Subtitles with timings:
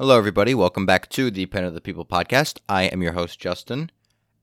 [0.00, 0.54] Hello, everybody.
[0.54, 2.60] Welcome back to the Pander to the People podcast.
[2.68, 3.90] I am your host, Justin.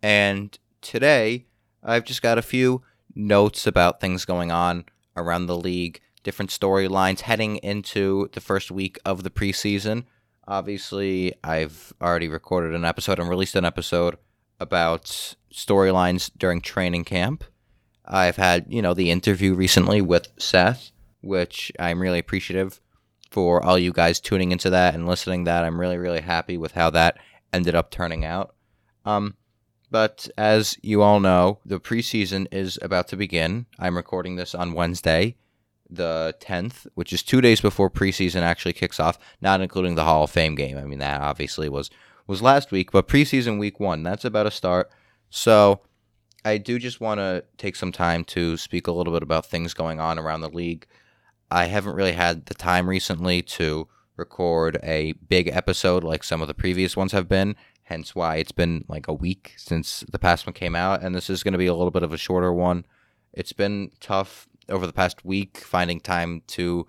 [0.04, 1.46] And today,
[1.82, 2.82] I've just got a few
[3.16, 4.84] notes about things going on
[5.16, 10.04] around the league, different storylines heading into the first week of the preseason.
[10.46, 14.18] Obviously, I've already recorded an episode and released an episode
[14.60, 17.46] about storylines during training camp.
[18.04, 20.92] I've had, you know, the interview recently with Seth,
[21.22, 22.82] which I'm really appreciative
[23.36, 25.66] for all you guys tuning into that and listening that.
[25.66, 27.18] I'm really, really happy with how that
[27.52, 28.56] ended up turning out.
[29.04, 29.36] Um,
[29.92, 33.66] but as you all know, the preseason is about to begin.
[33.78, 35.36] I'm recording this on Wednesday,
[35.90, 40.24] the 10th, which is two days before preseason actually kicks off, not including the Hall
[40.24, 40.78] of Fame game.
[40.78, 41.90] I mean, that obviously was
[42.28, 44.90] was last week, but preseason week one, that's about to start.
[45.30, 45.82] So
[46.46, 49.74] I do just want to take some time to speak a little bit about things
[49.74, 50.88] going on around the league.
[51.56, 53.88] I haven't really had the time recently to
[54.18, 58.52] record a big episode like some of the previous ones have been, hence why it's
[58.52, 61.58] been like a week since the past one came out, and this is going to
[61.58, 62.86] be a little bit of a shorter one.
[63.32, 66.88] It's been tough over the past week finding time to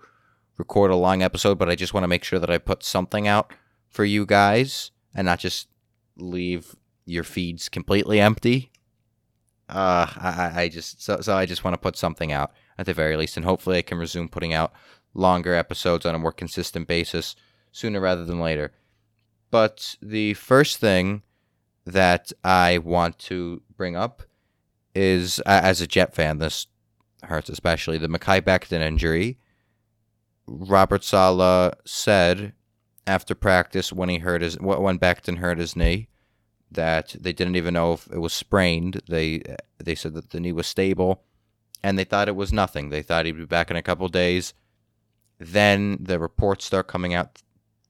[0.57, 3.25] record a long episode, but I just want to make sure that I put something
[3.25, 3.53] out
[3.87, 5.69] for you guys and not just
[6.17, 8.73] leave your feeds completely empty.
[9.69, 12.93] Uh, I, I just so so I just want to put something out at the
[12.93, 14.73] very least, and hopefully I can resume putting out
[15.13, 17.35] longer episodes on a more consistent basis
[17.71, 18.71] sooner rather than later.
[19.49, 21.23] But the first thing
[21.85, 24.23] that I want to bring up
[24.93, 26.67] is, as a Jet fan, this
[27.23, 29.37] hurts especially the Mekhi Becton injury.
[30.45, 32.53] Robert Saleh said
[33.05, 36.09] after practice when he hurt his when Becton hurt his knee
[36.69, 39.01] that they didn't even know if it was sprained.
[39.07, 39.41] They
[39.77, 41.23] they said that the knee was stable
[41.83, 42.89] and they thought it was nothing.
[42.89, 44.53] They thought he'd be back in a couple days.
[45.39, 47.41] Then the reports start coming out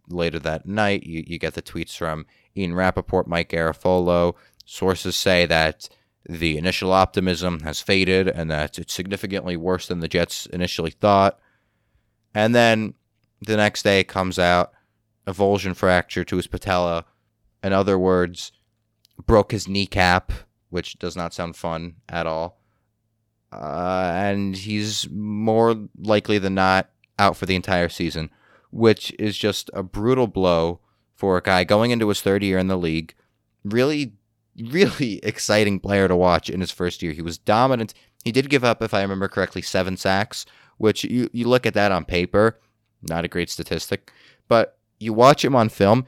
[0.10, 1.04] later that night.
[1.04, 4.36] You, you get the tweets from Ian Rapoport, Mike Garafolo.
[4.66, 5.90] Sources say that
[6.28, 11.40] the initial optimism has faded and that it's significantly worse than the Jets initially thought.
[12.34, 12.96] And then
[13.42, 14.74] the next day comes out
[15.26, 17.06] avulsion fracture to his patella.
[17.64, 18.52] In other words,
[19.26, 20.32] broke his kneecap,
[20.70, 22.57] which does not sound fun at all
[23.52, 28.30] uh, and he's more likely than not out for the entire season,
[28.72, 30.80] which is just a brutal blow
[31.16, 33.14] for a guy going into his third year in the league.
[33.64, 34.14] Really,
[34.56, 37.14] really exciting player to watch in his first year.
[37.14, 37.94] He was dominant.
[38.24, 40.46] He did give up, if I remember correctly, seven sacks,
[40.78, 42.60] which you, you look at that on paper,
[43.02, 44.12] not a great statistic,
[44.48, 46.06] but you watch him on film.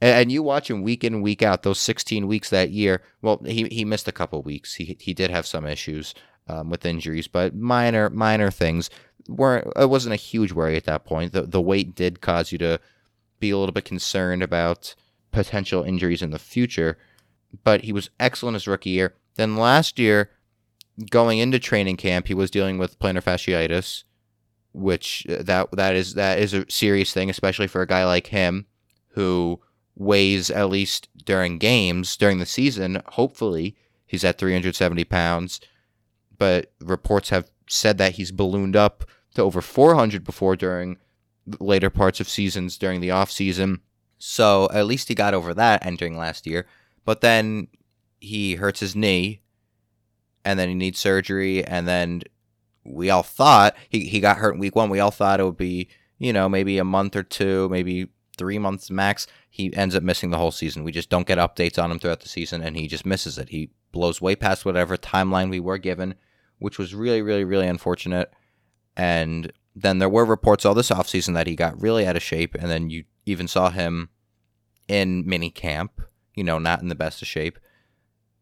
[0.00, 3.02] And you watch him week in, week out, those 16 weeks that year.
[3.20, 4.74] Well, he, he missed a couple weeks.
[4.74, 6.12] He, he did have some issues
[6.48, 8.90] um, with injuries, but minor minor things
[9.28, 9.68] weren't.
[9.76, 11.32] It wasn't a huge worry at that point.
[11.32, 12.80] The the weight did cause you to
[13.40, 14.94] be a little bit concerned about
[15.30, 16.98] potential injuries in the future,
[17.64, 19.14] but he was excellent his rookie year.
[19.36, 20.30] Then last year,
[21.10, 24.04] going into training camp, he was dealing with plantar fasciitis,
[24.72, 28.28] which uh, that that is that is a serious thing, especially for a guy like
[28.28, 28.66] him
[29.14, 29.60] who
[29.94, 33.02] weighs at least during games during the season.
[33.08, 33.76] Hopefully,
[34.06, 35.60] he's at 370 pounds
[36.42, 40.98] but reports have said that he's ballooned up to over 400 before during
[41.60, 43.80] later parts of seasons during the off season.
[44.18, 46.66] So at least he got over that entering last year.
[47.04, 47.68] But then
[48.18, 49.42] he hurts his knee,
[50.44, 52.22] and then he needs surgery, and then
[52.82, 54.90] we all thought he, he got hurt in week one.
[54.90, 58.58] We all thought it would be, you know, maybe a month or two, maybe three
[58.58, 59.28] months max.
[59.48, 60.82] He ends up missing the whole season.
[60.82, 63.50] We just don't get updates on him throughout the season, and he just misses it.
[63.50, 66.16] He blows way past whatever timeline we were given,
[66.62, 68.32] which was really, really, really unfortunate.
[68.96, 72.54] And then there were reports all this offseason that he got really out of shape,
[72.54, 74.10] and then you even saw him
[74.88, 76.00] in mini camp,
[76.34, 77.58] you know, not in the best of shape,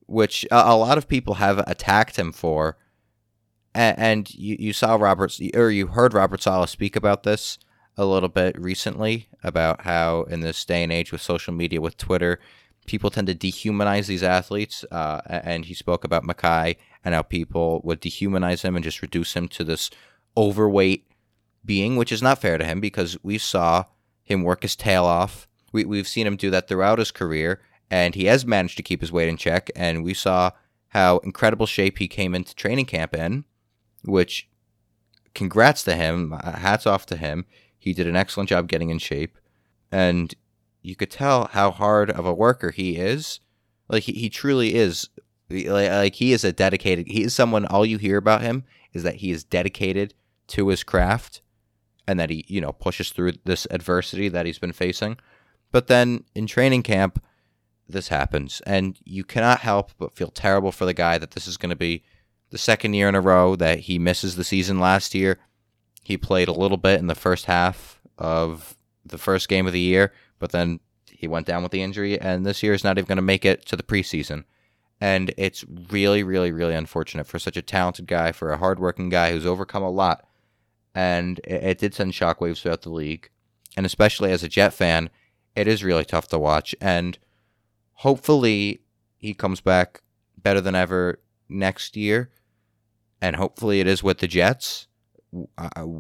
[0.07, 2.77] which a, a lot of people have attacked him for.
[3.75, 7.59] And, and you, you saw Robert, or you heard Robert Saleh speak about this
[7.97, 11.97] a little bit recently about how in this day and age with social media, with
[11.97, 12.41] Twitter,
[12.87, 14.85] people tend to dehumanize these athletes.
[14.91, 19.35] Uh, and he spoke about Mekhi and how people would dehumanize him and just reduce
[19.35, 19.91] him to this
[20.37, 21.07] overweight
[21.65, 23.85] being, which is not fair to him because we saw
[24.23, 25.49] him work his tail off.
[25.73, 27.61] We, we've seen him do that throughout his career,
[27.91, 29.71] and he has managed to keep his weight in check.
[29.75, 30.53] And we saw
[30.89, 33.45] how incredible shape he came into training camp in,
[34.05, 34.49] which
[35.35, 36.33] congrats to him.
[36.33, 37.47] Uh, hats off to him.
[37.79, 39.39] He did an excellent job getting in shape.
[39.93, 40.35] And
[40.83, 43.41] you could tell how hard of a worker he is.
[43.89, 45.09] Like he, he truly is.
[45.51, 47.09] Like he is a dedicated.
[47.09, 47.67] He is someone.
[47.67, 50.15] All you hear about him is that he is dedicated
[50.49, 51.43] to his craft,
[52.07, 55.19] and that he you know pushes through this adversity that he's been facing.
[55.73, 57.23] But then in training camp,
[57.89, 58.61] this happens.
[58.67, 61.77] And you cannot help but feel terrible for the guy that this is going to
[61.77, 62.03] be
[62.51, 65.39] the second year in a row that he misses the season last year.
[66.03, 69.81] He played a little bit in the first half of the first game of the
[69.81, 73.07] year, but then he went down with the injury, and this year is not even
[73.07, 74.45] going to make it to the preseason.
[75.01, 79.33] And it's really, really, really unfortunate for such a talented guy, for a hardworking guy
[79.33, 80.27] who's overcome a lot.
[80.95, 83.31] And it, it did send shockwaves throughout the league.
[83.77, 85.09] And especially as a Jet fan,
[85.57, 86.75] it is really tough to watch.
[86.81, 87.19] And
[87.95, 88.83] hopefully
[89.17, 90.03] he comes back
[90.37, 92.31] better than ever next year.
[93.23, 94.87] And hopefully it is with the Jets.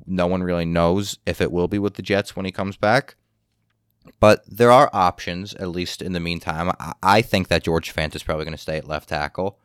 [0.06, 3.16] no one really knows if it will be with the Jets when he comes back.
[4.18, 6.72] But there are options, at least in the meantime.
[7.02, 9.58] I think that George Fant is probably going to stay at left tackle.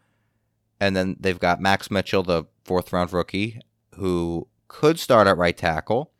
[0.80, 3.60] And then they've got Max Mitchell, the fourth round rookie,
[3.96, 6.12] who could start at right tackle.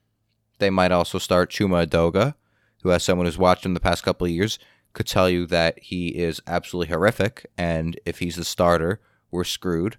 [0.60, 2.36] They might also start Chuma Edoga,
[2.84, 4.58] who, as someone who's watched him the past couple of years,
[4.94, 7.46] could tell you that he is absolutely horrific.
[7.58, 9.98] And if he's the starter, we're screwed.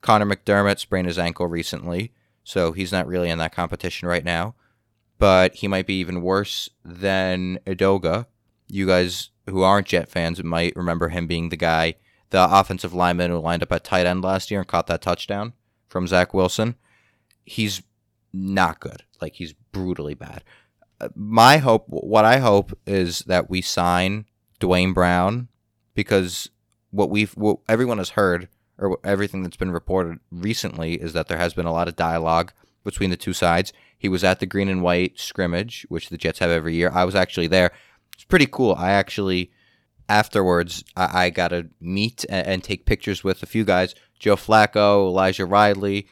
[0.00, 2.12] Connor McDermott sprained his ankle recently,
[2.44, 4.54] so he's not really in that competition right now.
[5.18, 8.26] But he might be even worse than Edoga.
[8.68, 11.94] You guys who aren't Jet fans might remember him being the guy,
[12.30, 15.54] the offensive lineman who lined up at tight end last year and caught that touchdown
[15.88, 16.76] from Zach Wilson.
[17.44, 17.82] He's
[18.32, 19.04] not good.
[19.20, 20.44] Like he's brutally bad.
[21.00, 24.26] Uh, my hope, what I hope, is that we sign
[24.60, 25.48] Duane Brown
[25.94, 26.50] because
[26.90, 28.48] what we've, what everyone has heard
[28.78, 32.52] or everything that's been reported recently is that there has been a lot of dialogue
[32.84, 33.72] between the two sides.
[33.96, 36.90] He was at the green and white scrimmage, which the Jets have every year.
[36.92, 37.72] I was actually there.
[38.14, 38.74] It's pretty cool.
[38.76, 39.50] I actually
[40.08, 44.36] afterwards I, I got to meet and, and, take pictures with a few guys: Joe
[44.36, 46.08] Flacco, Elijah Riley,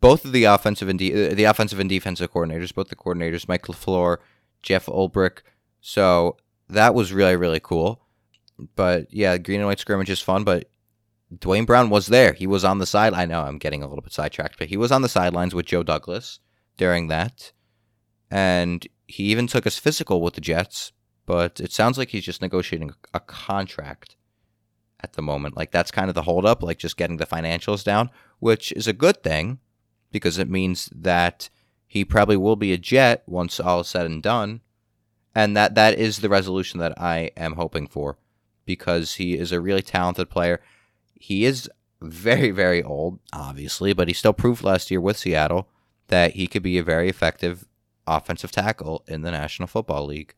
[0.00, 3.48] both of the offensive and de- uh, the offensive and defensive coordinators, both the coordinators,
[3.48, 4.18] Mike LaFleur,
[4.62, 5.38] Jeff Ulbrich.
[5.80, 6.36] So
[6.68, 8.00] that was really really cool.
[8.76, 10.70] But yeah, green and white scrimmage is fun, but
[11.38, 12.32] Duane Brown was there.
[12.32, 13.14] He was on the side.
[13.14, 15.66] I know I'm getting a little bit sidetracked, but he was on the sidelines with
[15.66, 16.40] Joe Douglas
[16.76, 17.52] during that.
[18.30, 20.92] And he even took his physical with the Jets,
[21.26, 24.16] but it sounds like he's just negotiating a contract
[25.00, 25.56] at the moment.
[25.56, 28.92] Like that's kind of the holdup, like just getting the financials down, which is a
[28.92, 29.58] good thing
[30.10, 31.48] because it means that
[31.86, 34.60] he probably will be a Jet once all is said and done.
[35.34, 38.18] And that that is the resolution that I am hoping for
[38.64, 40.60] because he is a really talented player
[41.22, 41.70] he is
[42.00, 45.68] very, very old, obviously, but he still proved last year with Seattle
[46.08, 47.64] that he could be a very effective
[48.08, 50.34] offensive tackle in the National Football League.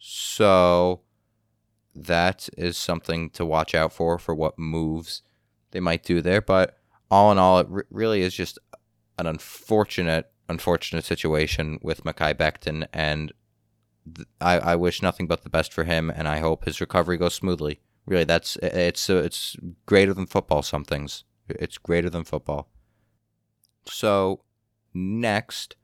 [0.00, 1.02] So
[1.94, 5.22] that is something to watch out for for what moves
[5.70, 6.40] they might do there.
[6.40, 6.76] But
[7.08, 8.58] all in all, it re- really is just
[9.18, 13.32] an unfortunate, unfortunate situation with Mekhi Becton, and
[14.12, 17.18] th- I, I wish nothing but the best for him, and I hope his recovery
[17.18, 17.78] goes smoothly.
[18.06, 19.56] Really, that's it's uh, it's
[19.86, 20.62] greater than football.
[20.62, 22.68] Some things it's greater than football.
[23.86, 24.42] So
[24.94, 25.76] next,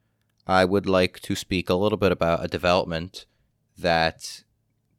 [0.46, 3.26] I would like to speak a little bit about a development
[3.76, 4.42] that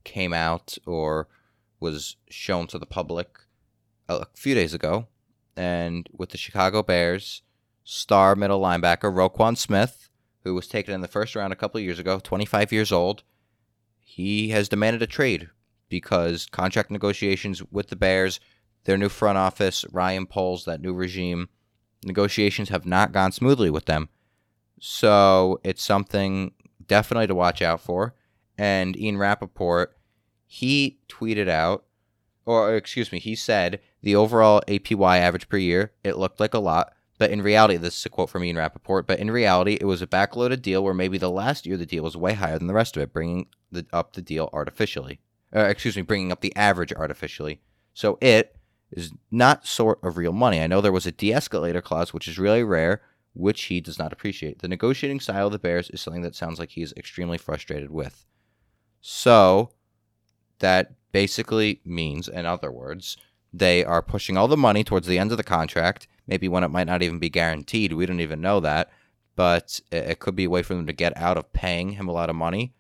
[0.04, 1.27] came out or
[1.80, 3.39] was shown to the public
[4.07, 5.07] a few days ago,
[5.56, 7.42] and with the Chicago Bears
[7.83, 10.10] star middle linebacker Roquan Smith,
[10.44, 13.24] who was taken in the first round a couple years ago, 25 years old,
[14.00, 15.50] he has demanded a trade
[15.90, 18.40] because contract negotiations with the Bears,
[18.86, 21.50] their new front office, Ryan Poles, that new regime,
[22.04, 24.10] negotiations have not gone smoothly with them.
[24.80, 26.54] So it's something
[26.88, 28.16] definitely to watch out for.
[28.58, 29.98] And Ian Rapoport,
[30.46, 31.86] he tweeted out,
[32.46, 36.60] or excuse me, he said the overall APY average per year, it looked like a
[36.60, 36.94] lot.
[37.18, 40.02] But in reality, this is a quote from Ian Rapoport, but in reality, it was
[40.02, 42.74] a backloaded deal where maybe the last year the deal was way higher than the
[42.74, 45.19] rest of it, bringing the, up the deal artificially
[45.56, 47.62] uh, excuse me, bringing up the average artificially.
[47.94, 48.56] So it
[48.92, 50.62] is not sort of real money.
[50.62, 53.02] I know there was a de-escalator clause, which is really rare,
[53.34, 54.60] which he does not appreciate.
[54.60, 58.26] The negotiating style of the Bears is something that sounds like he's extremely frustrated with.
[59.02, 59.72] So
[60.60, 63.18] that basically means, in other words,
[63.54, 66.70] they are pushing all the money towards the end of the contract, maybe when it
[66.70, 67.94] might not even be guaranteed.
[67.94, 68.90] We don't even know that.
[69.36, 72.12] But it could be a way for them to get out of paying him a
[72.12, 72.74] lot of money.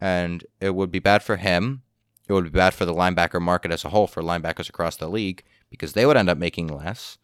[0.00, 1.82] And it would be bad for him
[2.28, 5.08] it would be bad for the linebacker market as a whole for linebackers across the
[5.08, 7.18] league because they would end up making less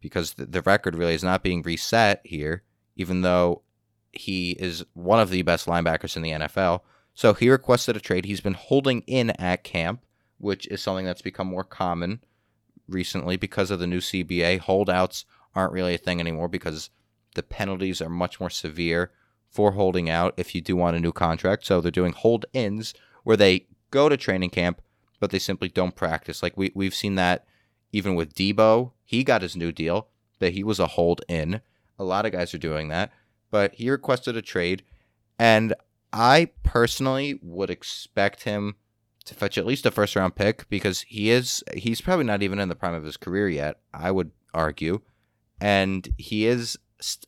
[0.00, 2.62] because the, record really is not being reset here,
[2.96, 3.62] even though
[4.12, 6.80] he is one of the best linebackers in the NFL.
[7.14, 8.24] So he requested a trade.
[8.24, 10.04] He's been holding in at camp,
[10.38, 12.22] which is something that's become more common
[12.88, 14.60] recently because of the new CBA.
[14.60, 15.24] Holdouts
[15.54, 16.90] aren't really a thing anymore because
[17.34, 19.10] the penalties are much more severe
[19.50, 21.66] for holding out if you do want a new contract.
[21.66, 24.80] So they're doing hold ins where they go to training camp,
[25.20, 26.42] but they simply don't practice.
[26.42, 27.44] Like we, we've seen that
[27.92, 31.60] even with Deebo, He got his new deal, that he was a hold in.
[31.98, 33.10] A lot of guys are doing that,
[33.50, 34.84] but he requested a trade.
[35.38, 35.74] And
[36.12, 38.76] I personally would expect him
[39.24, 42.58] to fetch at least a first round pick because he is he's probably not even
[42.58, 45.00] in the prime of his career yet, I would argue.
[45.60, 46.78] And he is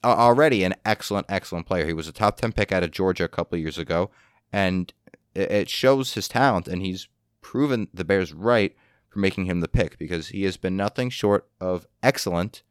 [0.05, 1.87] already an excellent excellent player.
[1.87, 4.11] He was a top 10 pick out of Georgia a couple years ago
[4.52, 4.93] and
[5.34, 7.08] it shows his talent and he's
[7.40, 8.75] proven the Bears right
[9.08, 12.62] for making him the pick because he has been nothing short of excellent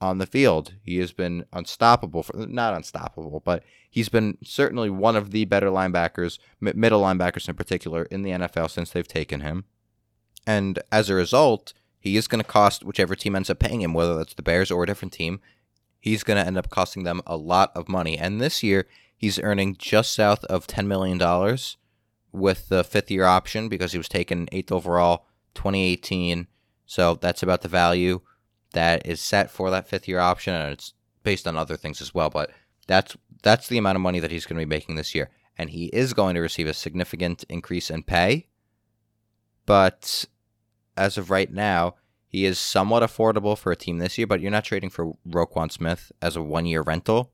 [0.00, 0.74] on the field.
[0.82, 5.68] He has been unstoppable, for, not unstoppable, but he's been certainly one of the better
[5.68, 9.64] linebackers, middle linebackers in particular, in the NFL since they've taken him.
[10.46, 13.94] And as a result, he is going to cost whichever team ends up paying him,
[13.94, 15.40] whether that's the Bears or a different team.
[15.98, 18.16] He's going to end up costing them a lot of money.
[18.16, 18.86] And this year,
[19.16, 21.18] he's earning just south of $10 million
[22.32, 26.46] with the fifth year option because he was taken eighth overall 2018.
[26.84, 28.20] So that's about the value
[28.72, 30.92] that is set for that fifth year option, and it's
[31.22, 32.30] based on other things as well.
[32.30, 32.50] But
[32.86, 35.70] that's that's the amount of money that he's going to be making this year, and
[35.70, 38.48] he is going to receive a significant increase in pay.
[39.64, 40.26] But
[40.96, 41.96] as of right now,
[42.28, 44.26] he is somewhat affordable for a team this year.
[44.26, 47.32] But you're not trading for Roquan Smith as a one year rental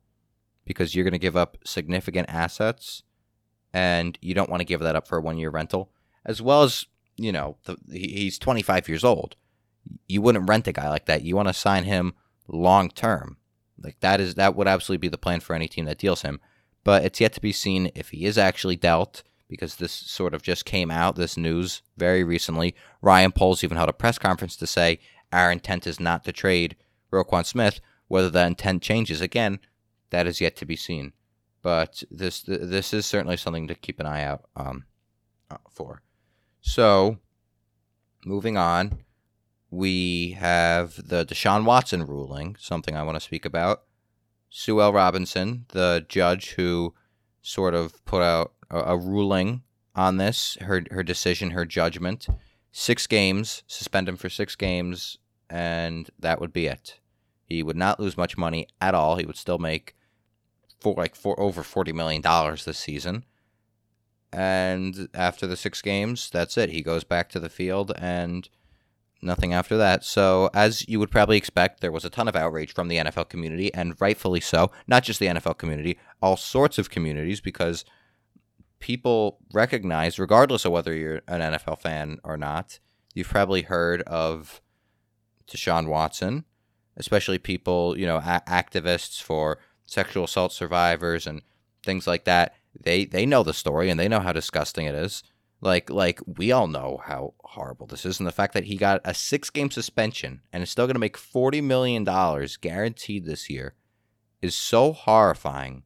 [0.64, 3.02] because you're going to give up significant assets,
[3.72, 5.90] and you don't want to give that up for a one year rental,
[6.24, 9.36] as well as you know the, he's 25 years old
[10.08, 11.22] you wouldn't rent a guy like that.
[11.22, 12.14] You want to sign him
[12.48, 13.36] long term.
[13.80, 16.40] Like that is that would absolutely be the plan for any team that deals him.
[16.84, 20.42] But it's yet to be seen if he is actually dealt because this sort of
[20.42, 22.74] just came out, this news very recently.
[23.00, 24.98] Ryan Poles even held a press conference to say
[25.32, 26.76] our intent is not to trade
[27.12, 27.80] Roquan Smith.
[28.08, 29.58] Whether that intent changes again,
[30.12, 31.12] that is yet to be seen.
[31.62, 34.84] But this this is certainly something to keep an eye out um,
[35.50, 36.02] uh, for.
[36.60, 37.18] So,
[38.24, 39.00] moving on,
[39.70, 43.82] we have the Deshaun Watson ruling, something I want to speak about.
[44.48, 44.92] Sue L.
[44.92, 46.94] Robinson, the judge who
[47.40, 49.62] sort of put out a, a ruling
[49.94, 52.26] on this, her her decision, her judgment.
[52.70, 56.98] Six games, suspend him for six games, and that would be it.
[57.44, 59.16] He would not lose much money at all.
[59.16, 59.94] He would still make
[60.82, 63.24] for like for over forty million dollars this season.
[64.32, 66.70] And after the six games, that's it.
[66.70, 68.48] He goes back to the field and
[69.20, 70.04] nothing after that.
[70.04, 73.28] So, as you would probably expect, there was a ton of outrage from the NFL
[73.28, 74.70] community, and rightfully so.
[74.86, 77.84] Not just the NFL community, all sorts of communities, because
[78.80, 82.80] people recognize, regardless of whether you're an NFL fan or not,
[83.14, 84.60] you've probably heard of
[85.46, 86.44] Deshaun Watson,
[86.96, 89.58] especially people, you know, a- activists for
[89.92, 91.42] sexual assault survivors and
[91.82, 92.54] things like that.
[92.78, 95.22] They they know the story and they know how disgusting it is.
[95.60, 99.00] Like like we all know how horrible this is, and the fact that he got
[99.04, 103.48] a six game suspension and is still going to make forty million dollars guaranteed this
[103.50, 103.74] year
[104.40, 105.84] is so horrifying.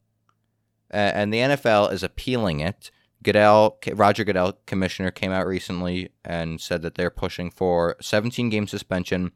[0.89, 2.93] And the NFL is appealing it.
[3.23, 8.69] Goodell, Roger Goodell, commissioner, came out recently and said that they're pushing for 17 game
[8.69, 9.33] suspension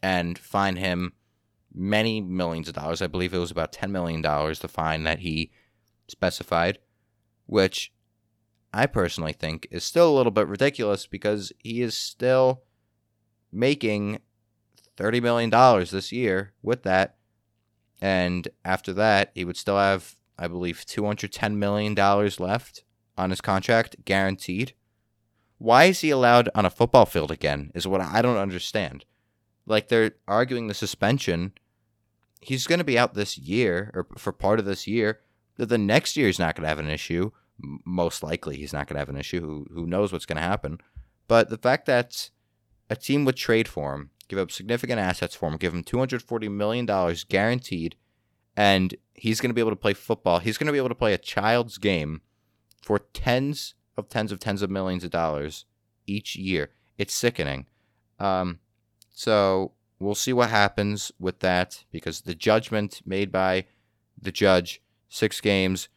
[0.00, 1.12] and fine him
[1.76, 3.02] many millions of dollars.
[3.02, 5.50] I believe it was about $10 million, the fine that he
[6.08, 6.78] specified,
[7.44, 7.92] which
[8.72, 12.62] I personally think is still a little bit ridiculous because he is still
[13.52, 14.20] making
[14.96, 15.50] $30 million
[15.90, 17.16] this year with that.
[18.00, 22.84] And after that, he would still have, I believe, $210 million left
[23.16, 24.74] on his contract, guaranteed.
[25.58, 27.70] Why is he allowed on a football field again?
[27.74, 29.06] Is what I don't understand.
[29.64, 31.52] Like they're arguing the suspension.
[32.40, 35.20] He's going to be out this year or for part of this year.
[35.56, 38.94] The next year he's not going to have an issue most likely he's not going
[38.94, 39.40] to have an issue.
[39.40, 40.78] Who who knows what's going to happen?
[41.28, 42.30] But the fact that
[42.88, 45.98] a team would trade for him, give up significant assets for him, give him two
[45.98, 47.96] hundred forty million dollars guaranteed,
[48.56, 50.38] and he's going to be able to play football.
[50.38, 52.20] He's going to be able to play a child's game
[52.82, 55.64] for tens of tens of tens of millions of dollars
[56.06, 56.70] each year.
[56.98, 57.66] It's sickening.
[58.18, 58.60] Um,
[59.12, 63.64] so we'll see what happens with that because the judgment made by
[64.20, 65.88] the judge, six games,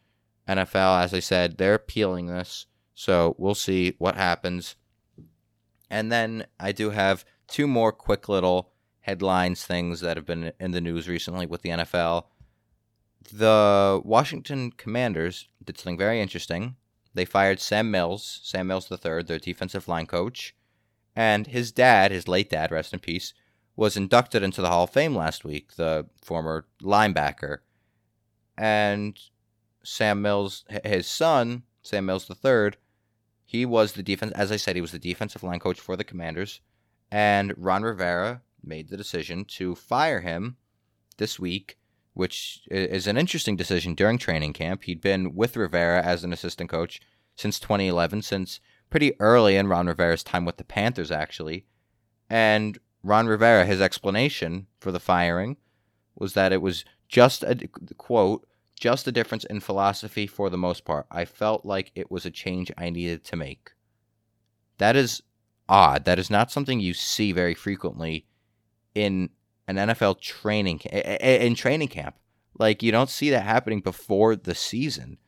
[0.48, 2.66] NFL, as I said, they're appealing this.
[2.94, 4.76] So we'll see what happens.
[5.88, 10.72] And then I do have two more quick little headlines things that have been in
[10.72, 12.24] the news recently with the NFL.
[13.32, 16.76] The Washington Commanders did something very interesting.
[17.14, 20.54] They fired Sam Mills, Sam Mills III, their defensive line coach,
[21.16, 23.34] and his dad, his late dad, rest in peace,
[23.80, 27.60] was inducted into the Hall of Fame last week, the former linebacker.
[28.58, 29.18] And
[29.82, 32.72] Sam Mills, his son, Sam Mills III,
[33.46, 34.32] he was the defense.
[34.32, 36.60] As I said, he was the defensive line coach for the Commanders,
[37.10, 40.58] and Ron Rivera made the decision to fire him
[41.16, 41.78] this week,
[42.12, 44.84] which is an interesting decision during training camp.
[44.84, 47.00] He'd been with Rivera as an assistant coach
[47.34, 48.60] since 2011, since
[48.90, 51.64] pretty early in Ron Rivera's time with the Panthers, actually.
[52.28, 55.56] And Ron Rivera, his explanation for the firing
[56.14, 57.56] was that it was just a
[57.96, 58.46] quote,
[58.78, 61.06] just a difference in philosophy for the most part.
[61.10, 63.72] I felt like it was a change I needed to make.
[64.78, 65.22] That is
[65.68, 66.04] odd.
[66.04, 68.26] That is not something you see very frequently
[68.94, 69.30] in
[69.66, 72.16] an NFL training in training camp.
[72.58, 75.18] Like you don't see that happening before the season.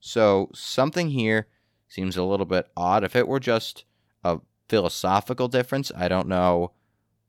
[0.00, 1.46] So something here
[1.88, 3.04] seems a little bit odd.
[3.04, 3.84] If it were just
[4.22, 6.72] a philosophical difference, I don't know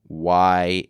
[0.07, 0.87] why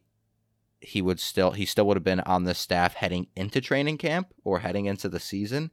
[0.79, 4.33] he would still he still would have been on the staff heading into training camp
[4.43, 5.71] or heading into the season.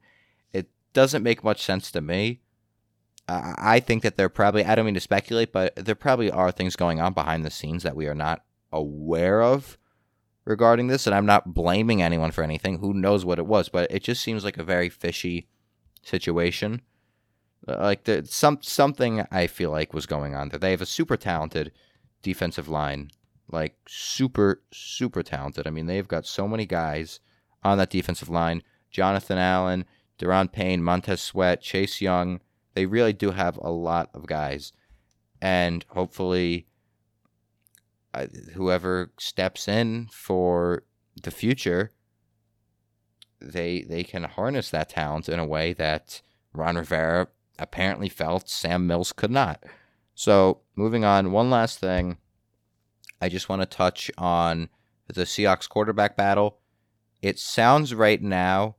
[0.51, 2.41] It doesn't make much sense to me.
[3.25, 6.75] I think that there probably I don't mean to speculate, but there probably are things
[6.75, 9.77] going on behind the scenes that we are not aware of
[10.45, 12.79] regarding this, and I'm not blaming anyone for anything.
[12.79, 15.47] Who knows what it was, but it just seems like a very fishy
[16.01, 16.81] situation.
[17.65, 20.59] Uh, like the, some something I feel like was going on there.
[20.59, 21.71] They have a super talented
[22.21, 23.09] defensive line
[23.53, 25.67] like super super talented.
[25.67, 27.19] I mean, they've got so many guys
[27.63, 29.85] on that defensive line: Jonathan Allen,
[30.19, 32.41] Daron Payne, Montez Sweat, Chase Young.
[32.73, 34.73] They really do have a lot of guys,
[35.39, 36.65] and hopefully,
[38.13, 40.83] uh, whoever steps in for
[41.21, 41.91] the future,
[43.39, 46.21] they they can harness that talent in a way that
[46.53, 47.27] Ron Rivera
[47.59, 49.63] apparently felt Sam Mills could not.
[50.15, 52.17] So moving on, one last thing
[53.23, 54.67] I just want to touch on
[55.07, 56.59] the Seahawks quarterback battle.
[57.21, 58.75] It sounds right now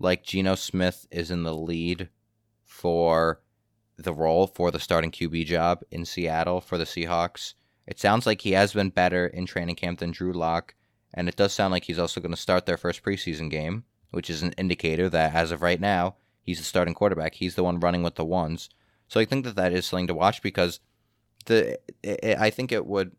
[0.00, 2.08] like Geno Smith is in the lead
[2.64, 3.40] for
[3.96, 7.54] the role for the starting QB job in Seattle for the Seahawks.
[7.86, 10.74] It sounds like he has been better in training camp than Drew Lock,
[11.12, 14.28] and it does sound like he's also going to start their first preseason game, which
[14.28, 17.36] is an indicator that as of right now, he's the starting quarterback.
[17.36, 18.70] He's the one running with the ones.
[19.06, 20.80] So I think that that is something to watch because
[21.46, 23.12] the it, I think it would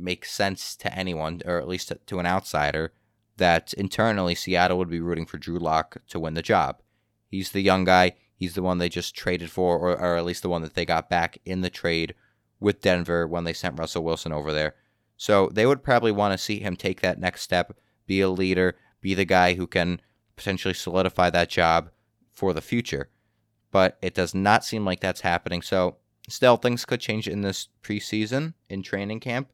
[0.00, 2.92] make sense to anyone, or at least to, to an outsider,
[3.36, 6.82] that internally Seattle would be rooting for Drew Lock to win the job.
[7.28, 8.14] He's the young guy.
[8.34, 10.84] He's the one they just traded for, or, or at least the one that they
[10.84, 12.14] got back in the trade
[12.58, 14.74] with Denver when they sent Russell Wilson over there.
[15.16, 18.76] So they would probably want to see him take that next step, be a leader,
[19.00, 20.00] be the guy who can
[20.36, 21.90] potentially solidify that job
[22.32, 23.10] for the future.
[23.70, 25.62] But it does not seem like that's happening.
[25.62, 25.96] So
[26.28, 29.50] still, things could change in this preseason, in training camp.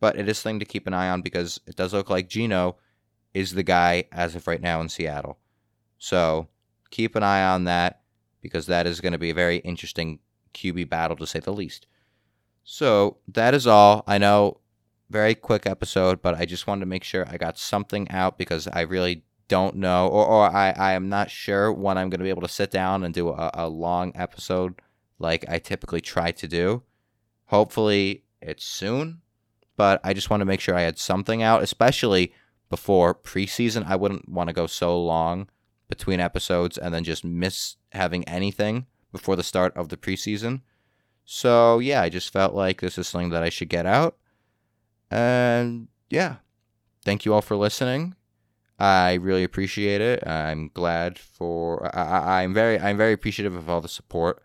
[0.00, 2.76] But it is something to keep an eye on because it does look like Geno
[3.34, 5.38] is the guy as of right now in Seattle.
[5.98, 6.48] So
[6.90, 8.00] keep an eye on that
[8.40, 10.18] because that is going to be a very interesting
[10.54, 11.86] QB battle to say the least.
[12.64, 14.04] So that is all.
[14.06, 14.60] I know,
[15.10, 18.68] very quick episode, but I just wanted to make sure I got something out because
[18.68, 22.24] I really don't know, or, or I, I am not sure when I'm going to
[22.24, 24.80] be able to sit down and do a, a long episode
[25.18, 26.82] like I typically try to do.
[27.46, 29.20] Hopefully, it's soon
[29.80, 32.34] but I just want to make sure I had something out, especially
[32.68, 33.86] before preseason.
[33.86, 35.48] I wouldn't want to go so long
[35.88, 40.60] between episodes and then just miss having anything before the start of the preseason.
[41.24, 44.18] So, yeah, I just felt like this is something that I should get out.
[45.10, 46.36] And yeah,
[47.02, 48.16] thank you all for listening.
[48.78, 50.26] I really appreciate it.
[50.26, 54.42] I'm glad for I, I'm very I'm very appreciative of all the support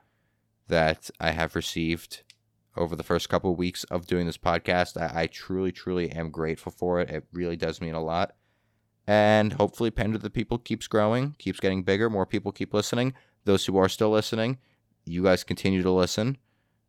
[0.70, 2.24] that I have received
[2.78, 5.00] over the first couple of weeks of doing this podcast.
[5.00, 7.10] I, I, truly, truly am grateful for it.
[7.10, 8.36] It really does mean a lot.
[9.08, 12.10] And hopefully, Pander to the People keeps growing, keeps getting bigger.
[12.10, 13.14] More people keep listening.
[13.46, 14.58] Those who are still listening,
[15.06, 16.38] you guys continue to listen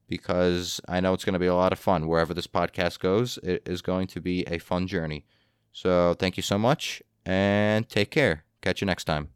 [0.09, 2.09] because I know it's going to be a lot of fun.
[2.09, 5.27] Wherever this podcast goes, it is going to be a fun journey.
[5.73, 8.45] So, thank you so much and take care.
[8.63, 9.36] Catch you next time.